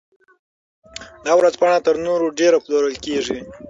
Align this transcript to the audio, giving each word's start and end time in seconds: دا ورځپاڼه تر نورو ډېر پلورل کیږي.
دا 1.25 1.31
ورځپاڼه 1.39 1.77
تر 1.85 1.95
نورو 2.07 2.27
ډېر 2.39 2.53
پلورل 2.63 2.95
کیږي. 3.05 3.39